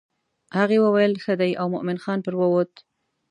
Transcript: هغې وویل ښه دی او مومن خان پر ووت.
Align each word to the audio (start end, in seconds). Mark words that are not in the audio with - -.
هغې 0.57 0.77
وویل 0.81 1.13
ښه 1.23 1.33
دی 1.41 1.51
او 1.59 1.65
مومن 1.73 1.97
خان 2.03 2.19
پر 2.25 2.33
ووت. 2.39 2.73